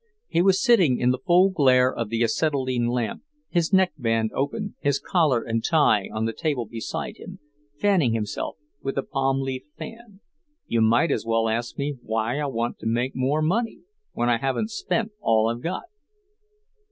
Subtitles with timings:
[0.27, 4.97] He was sitting in the full glare of the acetylene lamp, his neckband open, his
[4.99, 7.37] collar and tie on the table beside him,
[7.79, 10.21] fanning himself with a palm leaf fan.
[10.65, 13.81] "You might as well ask me why I want to make more money,
[14.13, 15.83] when I haven't spent all I've got."